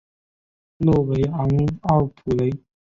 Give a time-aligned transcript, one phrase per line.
[0.77, 1.47] 诺维昂
[1.83, 2.49] 奥普雷。